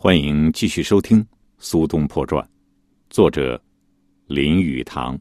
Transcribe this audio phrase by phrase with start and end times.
[0.00, 1.20] 欢迎继续收听
[1.58, 2.40] 《苏东坡传》，
[3.10, 3.60] 作者
[4.28, 5.18] 林语堂。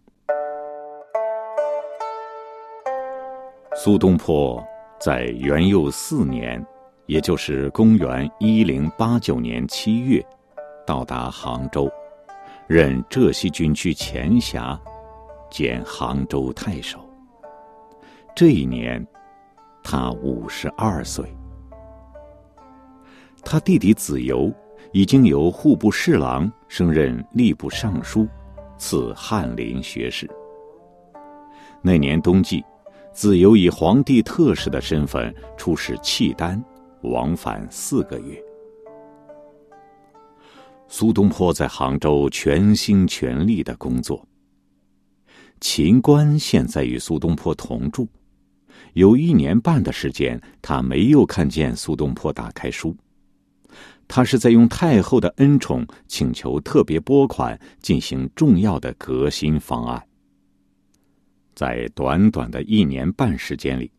[3.76, 4.64] 苏东坡
[5.00, 6.64] 在元佑四年，
[7.08, 10.24] 也就是公元一零八九年七月，
[10.86, 11.90] 到达杭州，
[12.68, 14.80] 任浙西军区前辖，
[15.50, 17.00] 兼杭州太守。
[18.36, 19.04] 这一年，
[19.82, 21.26] 他五十二岁。
[23.44, 24.54] 他弟弟子由。
[24.98, 28.28] 已经由户部侍郎升任吏部尚书，
[28.80, 30.28] 赐翰林学士。
[31.84, 32.66] 那年冬季，
[33.14, 36.60] 子由以皇帝特使的身份出使契丹，
[37.02, 38.44] 往返四个月。
[40.88, 44.28] 苏东坡在杭州全心全力的工作。
[45.62, 48.08] 秦观现在与苏东坡同住，
[48.94, 52.98] 有一年半的时间，他没有看见苏东坡打开书。
[54.08, 60.02] 他是在用太后的恩宠请求特别拨款进行重要的革新方案。
[61.54, 63.92] 在短短的一年半时间里，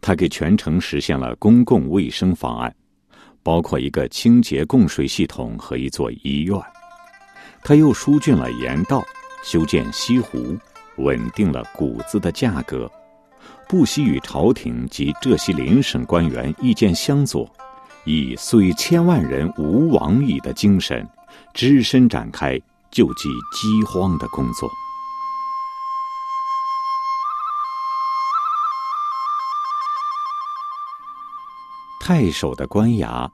[0.00, 2.74] 他给全城实现了公共卫生方案，
[3.42, 6.56] 包括一个清洁供水系统和一座医院。
[7.64, 9.04] 他又疏浚了盐道，
[9.42, 10.56] 修建西湖，
[10.98, 12.90] 稳定了谷子的价格，
[13.68, 17.50] 不惜与朝廷及浙西邻省官员意见相左。
[18.10, 21.06] 以“虽千万人，吾往矣”的精神，
[21.52, 22.58] 只身展开
[22.90, 24.66] 救济饥荒的工作。
[32.00, 33.30] 太守的官衙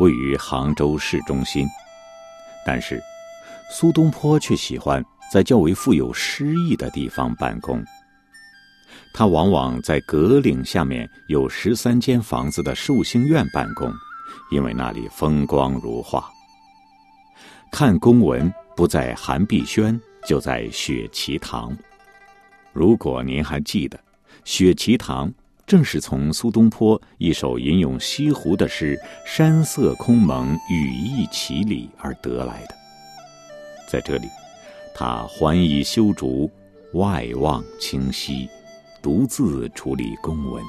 [0.00, 1.64] 位于杭州市中心，
[2.66, 3.00] 但是
[3.70, 5.00] 苏东坡却喜欢
[5.32, 7.80] 在较为富有诗意的地方办公。
[9.14, 13.94] 他往往在阁岭下面有十三间房子的寿星院办公。
[14.50, 16.28] 因为那里风光如画。
[17.70, 21.76] 看公文不在韩碧轩，就在雪琪堂。
[22.72, 23.98] 如果您还记得，
[24.44, 25.32] 雪琪堂
[25.66, 32.74] 正是从苏东坡一首吟咏西湖的诗“山色空蒙，雨亦奇里”而得来的。
[33.86, 34.28] 在这里，
[34.94, 36.50] 他环以修竹，
[36.94, 38.48] 外望清溪，
[39.02, 40.64] 独自处理公文。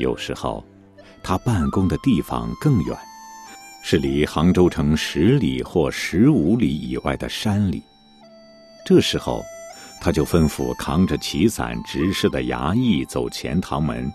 [0.00, 0.64] 有时候，
[1.22, 2.98] 他办公的地方更远，
[3.82, 7.82] 是离杭州城十里或十五里以外的山里。
[8.82, 9.44] 这时候，
[10.00, 14.10] 他就吩咐扛着旗伞执事的衙役走前堂门，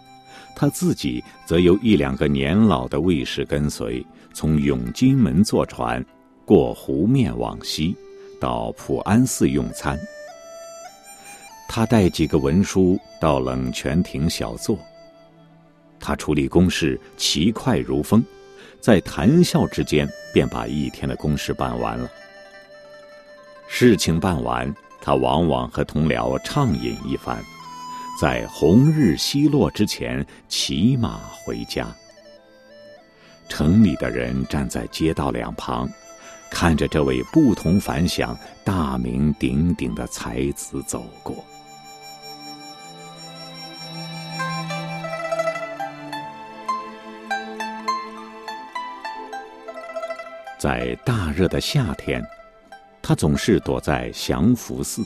[0.56, 4.03] 他自己则由一两个年老的卫士跟随，
[4.34, 6.03] 从永金门坐船，
[6.46, 7.96] 过湖面往西，
[8.41, 9.96] 到普安寺用餐。
[11.69, 14.75] 他带几个文书到冷泉亭小坐。
[16.06, 18.24] 他处理公事奇快如风，
[18.80, 22.08] 在谈笑之间便把一天的公事办完了。
[23.68, 24.72] 事情办完，
[25.02, 27.44] 他往往和同僚畅饮一番，
[28.22, 31.88] 在红日西落之前骑马回家。
[33.50, 35.90] 城里的人站在街道两旁，
[36.52, 41.44] 看着这位不同凡响、大名鼎鼎的才子走过。
[50.66, 52.26] 在大热的夏天，
[53.00, 55.06] 他总是躲在祥福寺，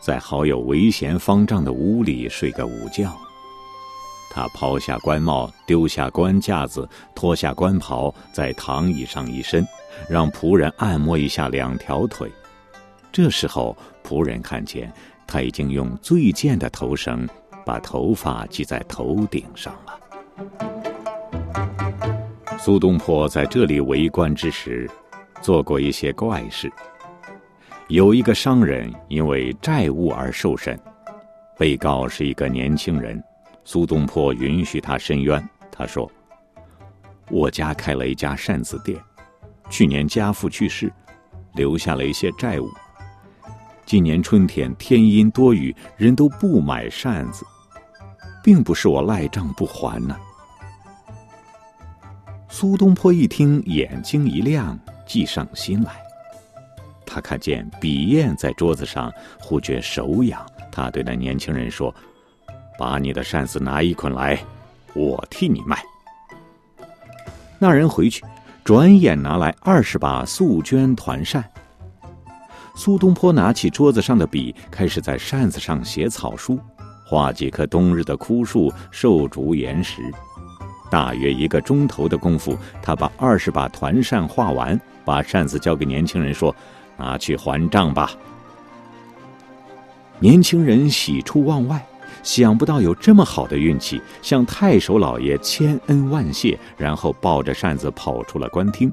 [0.00, 3.12] 在好友唯贤方丈的屋里睡个午觉。
[4.30, 9.66] 他抛下官帽，丢下官架子，脱下官袍，在躺椅上一伸，
[10.08, 12.30] 让仆人按摩一下两条腿。
[13.10, 14.92] 这时候，仆人看见
[15.26, 17.28] 他已经用最贱的头绳
[17.64, 20.65] 把头发系在头顶上了。
[22.66, 24.90] 苏东坡在这里为官之时，
[25.40, 26.68] 做过一些怪事。
[27.86, 30.76] 有一个商人因为债务而受审，
[31.56, 33.22] 被告是一个年轻人。
[33.62, 35.40] 苏东坡允许他申冤。
[35.70, 36.10] 他说
[37.30, 39.00] ：“我家开了一家扇子店，
[39.70, 40.92] 去年家父去世，
[41.54, 42.68] 留下了一些债务。
[43.84, 47.46] 今年春天天阴多雨，人都不买扇子，
[48.42, 50.16] 并不是我赖账不还呢。”
[52.48, 55.92] 苏东坡一听，眼睛一亮，计上心来。
[57.04, 60.44] 他看见笔砚在桌子上，忽觉手痒。
[60.70, 61.94] 他对那年轻人说
[62.78, 64.38] ：“把你的扇子拿一捆来，
[64.94, 65.82] 我替你卖。”
[67.58, 68.24] 那人回去，
[68.64, 71.44] 转眼拿来二十把素绢团扇。
[72.74, 76.60] 苏东坡拿起桌子上的笔，开始在扇子上写草书，
[77.04, 80.02] 画几棵冬日的枯树、瘦竹、岩石。
[80.90, 86.54] 大约一个钟头的功夫，他把二十把团扇画完，把扇子交给年轻人说
[86.96, 88.12] ：“拿去还账吧。”
[90.18, 91.84] 年轻人喜出望外，
[92.22, 98.90] 想不到有这么好的运气，向太守老爷千恩万谢，然后抱着扇子跑出了官厅。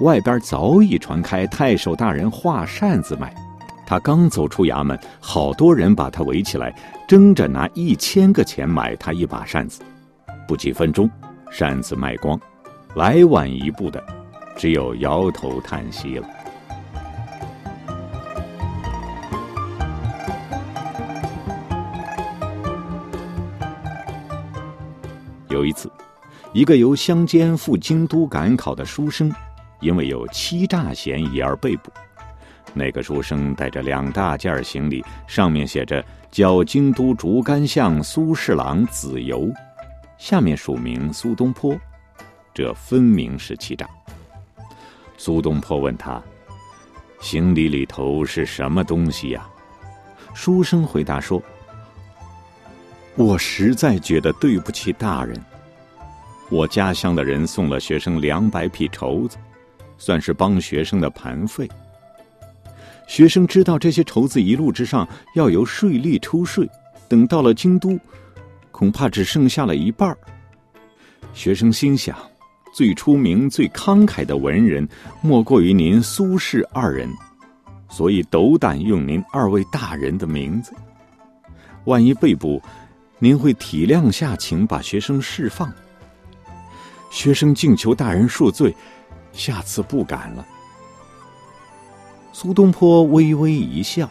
[0.00, 3.34] 外边早已传开太守大人画扇子卖，
[3.86, 6.74] 他刚走出衙门，好多人把他围起来，
[7.06, 9.82] 争着拿一千个钱买他一把扇子。
[10.46, 11.10] 不几分钟，
[11.50, 12.38] 扇子卖光，
[12.94, 14.04] 来晚一步的，
[14.56, 16.28] 只有摇头叹息了。
[25.48, 25.90] 有一次，
[26.52, 29.30] 一个由乡间赴京都赶考的书生，
[29.80, 31.90] 因为有欺诈嫌疑而被捕。
[32.74, 36.02] 那个书生带着两大件行李，上面写着
[36.32, 39.52] “叫京都竹竿巷苏侍郎子由”。
[40.22, 41.76] 下面署名苏东坡，
[42.54, 43.90] 这分明是欺诈。
[45.18, 46.22] 苏东坡问他
[47.20, 49.44] ：“行李里头是什么东西呀？”
[50.32, 51.42] 书生回答说
[53.18, 55.36] ：“我实在觉得对不起大人。
[56.50, 59.36] 我家乡的人送了学生两百匹绸子，
[59.98, 61.68] 算是帮学生的盘费。
[63.08, 66.70] 学生知道这些绸子一路之上要由税吏抽税，
[67.08, 67.98] 等到了京都。”
[68.72, 70.18] 恐怕只剩下了一半儿。
[71.32, 72.16] 学生心想，
[72.74, 74.88] 最出名、最慷慨的文人，
[75.20, 77.08] 莫过于您苏轼二人，
[77.88, 80.72] 所以斗胆用您二位大人的名字。
[81.84, 82.60] 万一被捕，
[83.18, 85.72] 您会体谅下情，把学生释放。
[87.10, 88.74] 学生敬求大人恕罪，
[89.32, 90.46] 下次不敢了。
[92.32, 94.10] 苏东坡微微一笑，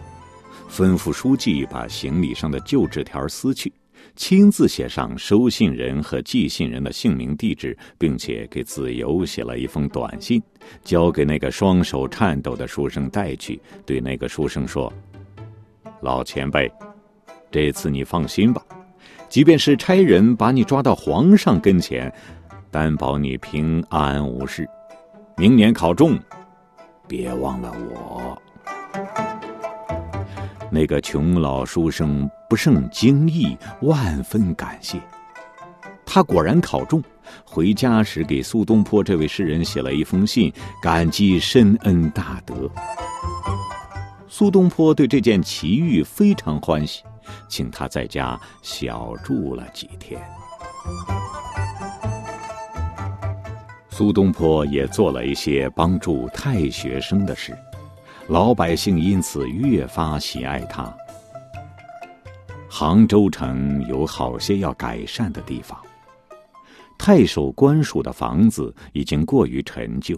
[0.69, 3.73] 吩咐书记把行李上的旧纸条撕去。
[4.15, 10.41] 亲自写上收信人和寄信人的姓名、地址，并且给子由写了一封短信，
[10.83, 13.59] 交给那个双手颤抖的书生带去。
[13.85, 14.91] 对那个书生说
[16.01, 16.71] ：“老前辈，
[17.49, 18.61] 这次你放心吧，
[19.29, 22.13] 即便是差人把你抓到皇上跟前，
[22.69, 24.67] 担保你平安无事。
[25.37, 26.19] 明年考中，
[27.07, 28.41] 别忘了我。”
[30.71, 34.99] 那个穷老书生不胜惊异，万分感谢。
[36.05, 37.03] 他果然考中，
[37.43, 40.51] 回家时给苏东坡这位诗人写了一封信，
[40.81, 42.71] 感激深恩大德。
[44.27, 47.03] 苏东坡对这件奇遇非常欢喜，
[47.49, 50.21] 请他在家小住了几天。
[53.89, 57.53] 苏东坡也做了一些帮助太学生的事。
[58.31, 60.95] 老百姓因此越发喜爱他。
[62.69, 65.77] 杭州城有好些要改善的地方。
[66.97, 70.17] 太守官署的房子已经过于陈旧，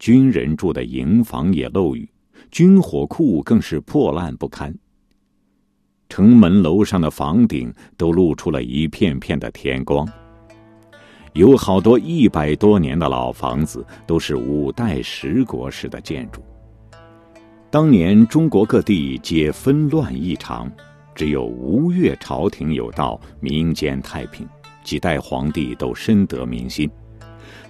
[0.00, 2.10] 军人住的营房也漏雨，
[2.50, 4.74] 军火库更是破烂不堪。
[6.08, 10.04] 城门楼上的房顶都露出了一片片的天光。
[11.34, 16.42] 有好多一百多年的老房子，都是五代十国时的建筑。
[17.70, 20.72] 当年中国各地皆纷乱异常，
[21.14, 24.48] 只有吴越朝廷有道，民间太平，
[24.82, 26.90] 几代皇帝都深得民心。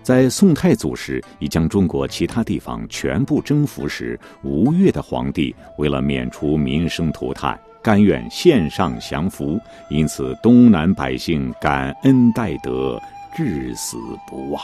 [0.00, 9.58] 在宋太祖时，已将中国其他地方全部征服时，吴越的皇帝为了免除民生涂炭，甘愿献上降服，
[9.90, 13.02] 因此东南百姓感恩戴德，
[13.36, 13.96] 至死
[14.28, 14.62] 不忘。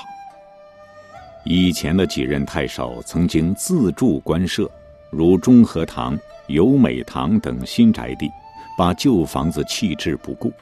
[1.44, 4.70] 以前的几任太守曾经自助官舍。
[5.16, 6.18] 如中和堂、
[6.48, 8.28] 友美堂等新宅地，
[8.76, 10.52] 把旧房子弃置不顾。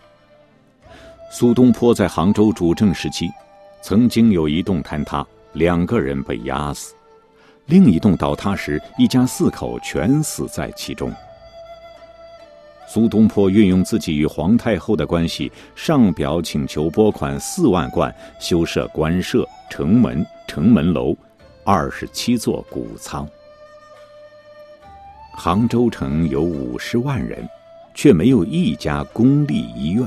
[1.31, 3.31] 苏东坡在杭州主政时期，
[3.81, 6.95] 曾经有一栋坍塌，两个人被压死；
[7.67, 11.11] 另一栋倒塌时，一家四口全死在其中。
[12.87, 21.17] 苏东坡运用自己与皇太后的关系，上表请求拨款四万贯，修设官舍、城门、城门楼，
[21.65, 23.27] 二十七座谷仓。
[25.35, 27.49] 杭州城有五十万人，
[27.95, 30.07] 却没有一家公立医院。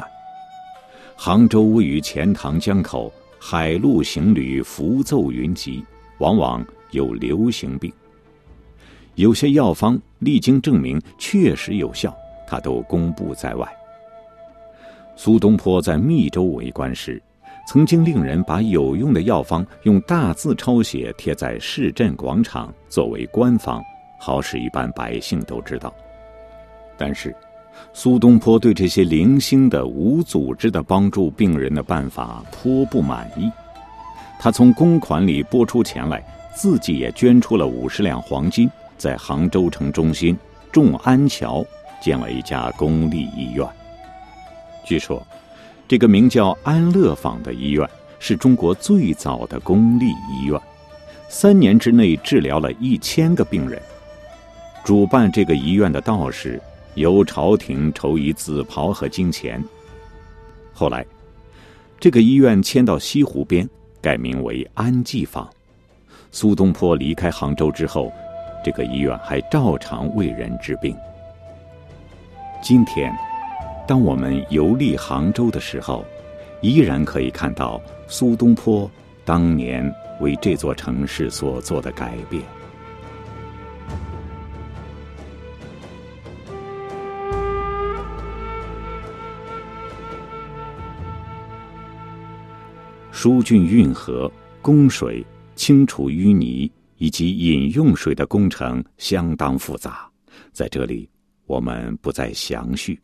[1.15, 5.83] 杭州位于钱塘江口，海陆行旅浮奏云集，
[6.19, 7.91] 往往有流行病。
[9.15, 12.15] 有些药方历经证明确实有效，
[12.47, 13.67] 他都公布在外。
[15.15, 17.21] 苏东坡在密州为官时，
[17.67, 23.83] 曾经令人把有用的药方用大字抄写贴在市镇广场，作为官方。
[24.25, 25.93] 好使一般百姓都知道。
[26.97, 27.35] 但是，
[27.93, 33.51] 苏东坡对这些零星的、无组织的帮助病人的办法颇不满意。
[34.39, 36.23] 他从公款里拨出钱来，
[36.55, 38.67] 自己也捐出了五十两黄金，
[38.97, 40.35] 在杭州城中心
[40.71, 41.63] 众安桥
[42.01, 43.67] 建了一家公立医院。
[44.83, 45.21] 据说，
[45.87, 50.59] 这个名叫安乐坊的医院是中国最早的公立医院，
[51.29, 53.79] 三年之内治疗了一千个病人。
[54.85, 56.61] 主办这个医院的道士
[56.93, 59.59] 由朝廷筹以紫袍和金钱。
[60.71, 61.03] 后来，
[61.99, 63.67] 这个医院迁到西湖边。
[63.99, 65.49] 改名为安济坊。
[66.29, 68.13] 苏东坡离开杭州之后，
[68.63, 70.95] 这个医院还照常为人治病。
[72.61, 73.11] 今天，
[73.87, 76.05] 当我们游历杭州的时候，
[76.61, 78.87] 依然可以看到苏东坡
[79.25, 82.43] 当年为这座城市所做的改变。
[93.15, 94.29] 疏浚运河、
[94.61, 100.05] 供水、清除淤泥以及饮用水的工程相当复杂，
[100.51, 101.09] 在这里
[101.45, 102.99] 我们不再详叙。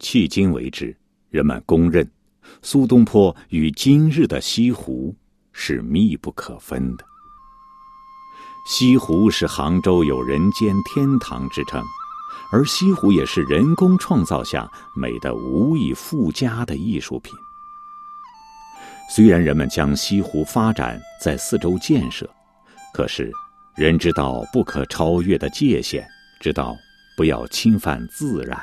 [0.00, 0.96] 迄今为止，
[1.28, 2.10] 人们公认
[2.62, 5.14] 苏东坡与今日的西湖
[5.52, 7.04] 是密不可分的。
[8.66, 11.82] 西湖是杭州有“人间天堂”之称，
[12.50, 14.66] 而西湖也是人工创造下
[14.96, 17.34] 美的无以复加的艺术品。
[19.08, 22.28] 虽然人们将西湖发展在四周建设，
[22.92, 23.32] 可是
[23.74, 26.06] 人知道不可超越的界限，
[26.40, 26.76] 知道
[27.16, 28.60] 不要侵犯自然。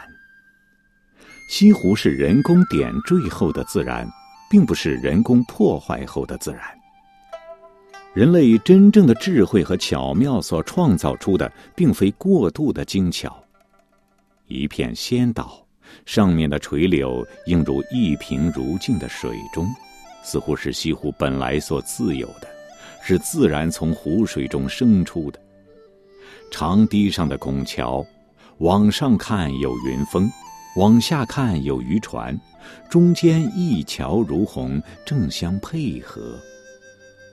[1.49, 4.07] 西湖是人工点缀后的自然，
[4.49, 6.61] 并不是人工破坏后的自然。
[8.13, 13.43] 人类真正的智慧和巧妙所创造出的，并非过度的精巧。
[14.47, 15.65] 一片仙岛，
[16.05, 19.67] 上面的垂柳映入一平如镜的水中。
[20.25, 22.47] 似乎是西湖本来所自有的，
[23.03, 25.39] 是自然从湖水中生出的。
[26.49, 28.03] 长堤上的拱桥，
[28.57, 30.27] 往上看有云峰，
[30.77, 32.35] 往下看有渔船，
[32.89, 36.35] 中间一桥如虹，正相配合。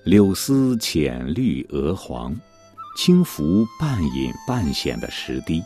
[0.05, 2.39] 柳丝浅绿鹅黄，
[2.97, 5.63] 轻浮半隐半显的石堤。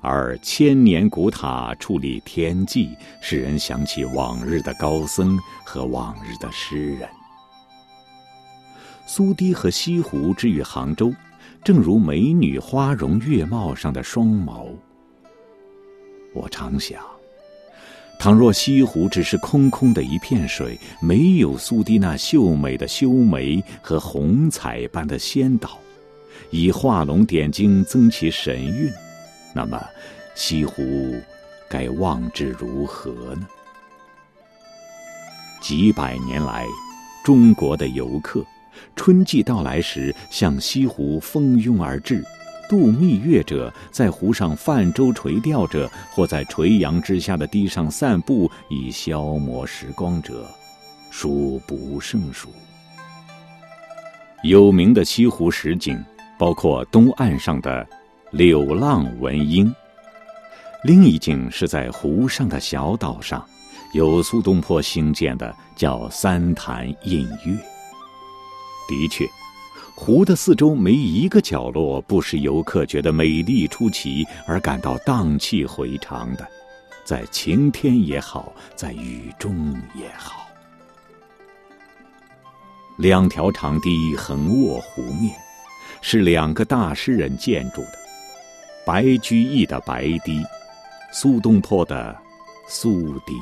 [0.00, 2.90] 而千年古塔矗立天际，
[3.20, 7.08] 使人想起往日的高僧和往日的诗人。
[9.06, 11.12] 苏堤和西湖之于杭州，
[11.64, 14.68] 正如美女花容月貌上的双眸。
[16.34, 17.02] 我常想，
[18.20, 25.78] 倘若西湖只是空空的一片水，没有苏堤那秀美的修眉和虹彩般的仙岛，
[26.50, 28.92] 以画龙点睛增其神韵。
[29.54, 29.82] 那么，
[30.34, 31.14] 西湖
[31.68, 33.46] 该望之如何呢？
[35.60, 36.66] 几百年来，
[37.24, 38.44] 中国的游客
[38.94, 42.24] 春季到来时向西湖蜂拥而至，
[42.68, 50.46] 度蜜月者在湖上泛舟垂钓者，或在垂杨之下的堤上散步以消磨时光者，
[51.10, 52.48] 数不胜数。
[54.44, 56.00] 有名的西湖十景，
[56.38, 57.84] 包括东岸上的。
[58.30, 59.74] 柳浪闻莺，
[60.84, 63.42] 另一景是在湖上的小岛上，
[63.94, 67.56] 由苏东坡兴建的，叫三潭印月。
[68.86, 69.26] 的确，
[69.94, 76.46] 湖的四周没一个角落不使游客觉得美丽出奇而感到荡气回肠的，
[77.06, 80.46] 在晴天也好，在雨中也好。
[82.98, 85.34] 两条长堤横卧湖面，
[86.02, 88.07] 是两个大诗人建筑的。
[88.88, 90.42] 白居易的白堤，
[91.12, 92.16] 苏东坡的
[92.66, 93.34] 苏堤。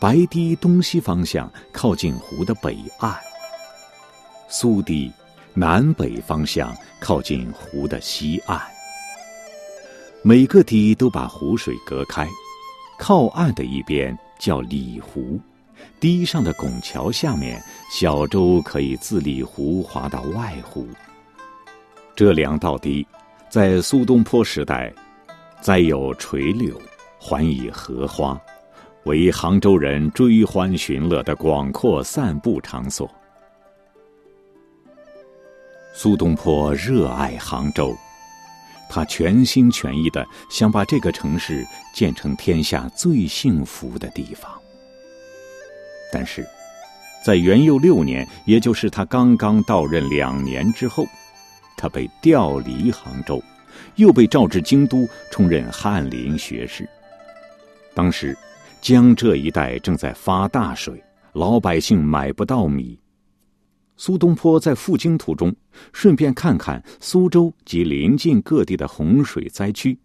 [0.00, 3.12] 白堤东西方向靠近湖的北岸，
[4.48, 5.12] 苏堤
[5.52, 8.62] 南北方向靠近湖的西岸。
[10.22, 12.28] 每个堤都把湖水隔开，
[13.00, 15.40] 靠岸的一边叫里湖，
[15.98, 20.86] 堤上的拱桥下面，小舟可以自里湖划到外湖。
[22.14, 23.04] 这两道堤。
[23.50, 24.94] 在苏东坡时代，
[25.60, 26.80] 栽有垂柳，
[27.18, 28.40] 环以荷花，
[29.06, 33.10] 为杭州人追欢寻乐的广阔散步场所。
[35.92, 37.92] 苏东坡热爱杭州，
[38.88, 44.48] 他全心全意的想把这个城市建成天下最幸福的地方。
[46.12, 46.46] 但是，
[47.26, 51.04] 在元佑六年，也就是他刚刚到任两年之后。
[51.80, 53.42] 他被调离杭州，
[53.96, 56.86] 又被召至京都，充任翰林学士。
[57.94, 58.36] 当时，
[58.82, 63.00] 江浙一带正在发大水，老百姓买不到米。
[63.96, 65.56] 苏东坡在赴京途中，
[65.94, 69.98] 顺便看看苏州及邻近各地的洪水灾区，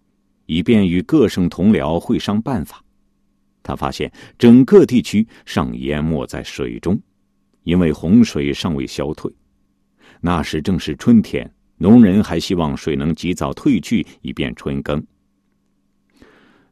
[0.46, 2.82] 以便与各省同僚会商办法。
[3.62, 6.98] 他发现整个地区尚淹没在水中，
[7.64, 9.30] 因为洪水尚未消退。
[10.22, 15.04] 那时正是春天，农人还希望水能及早退去，以便春耕。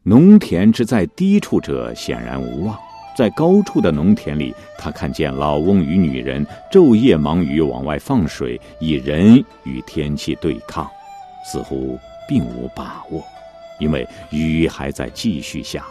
[0.03, 2.75] 农田之在低处者，显然无望；
[3.17, 10.89] 在高处的农田里，他看见老翁与女人昼夜忙于往外放水，以人与天气对抗，
[11.45, 13.23] 似乎并无把握，
[13.79, 15.85] 因为雨还在继续下。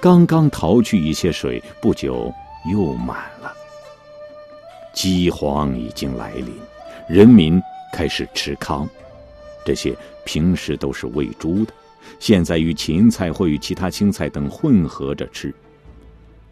[0.00, 2.32] 刚刚淘去一些水，不久
[2.70, 3.52] 又满了。
[4.92, 6.52] 饥荒已经来临，
[7.08, 7.60] 人民
[7.96, 8.86] 开始吃糠，
[9.64, 11.72] 这些平时都是喂猪的，
[12.18, 15.50] 现在与芹菜或与其他青菜等混合着吃。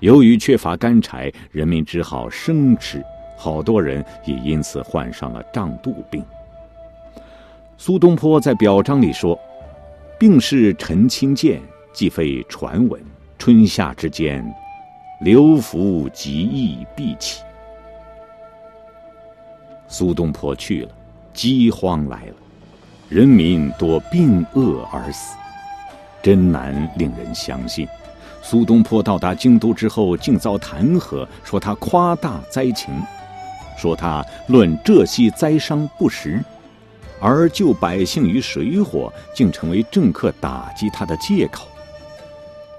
[0.01, 3.05] 由于缺乏干柴，人民只好生吃，
[3.37, 6.25] 好多人也因此患上了胀肚病。
[7.77, 9.39] 苏东坡在表彰里说
[10.19, 11.61] ：“病是陈清见，
[11.93, 12.99] 既非传闻。”
[13.37, 14.43] 春夏之间，
[15.21, 17.43] 流伏极易必起。
[19.87, 20.89] 苏东坡去了，
[21.35, 22.35] 饥荒来了，
[23.09, 25.37] 人民多病饿而死，
[26.23, 27.87] 真难令人相信。
[28.41, 32.95] 苏东坡到达京都之后，竟遭弹劾，说他夸大灾情，
[33.77, 36.43] 说他论浙西灾伤不实，
[37.21, 41.67] 而救百姓于水火，竟成为政客打击他的借口。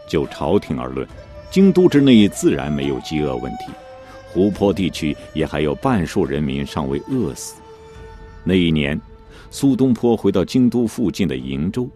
[0.08, 1.06] 就朝廷而论，
[1.52, 3.66] 京都之内自然没有饥饿问题，
[4.32, 7.56] 湖泊地区也还有半数人民尚未饿死。
[8.48, 9.00] 那一年，
[9.50, 11.90] 苏东坡回到京都附近的瀛州，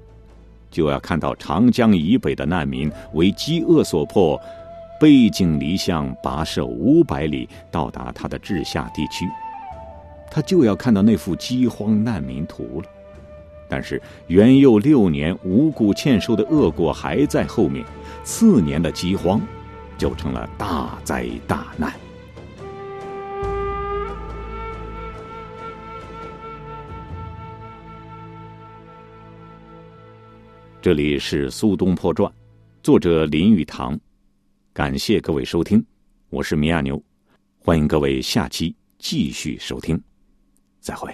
[0.72, 4.42] 就要看到长江以北的难民为饥饿所迫，
[5.00, 9.28] 背井离乡，跋涉五百里到达他的治下地区，
[10.32, 12.90] 他就要看到那幅饥荒难民图了。
[13.70, 17.86] 但是元佑六年五谷欠收的恶果还在后面，
[18.24, 19.40] 次年的饥荒
[20.00, 21.94] 就成了大灾大难。
[30.82, 32.32] 这里是《苏东坡传》，
[32.82, 34.00] 作者林语堂，
[34.72, 35.86] 感谢各位收听，
[36.30, 37.04] 我是米亚牛，
[37.58, 40.02] 欢迎各位下期继续收听，
[40.80, 41.14] 再会。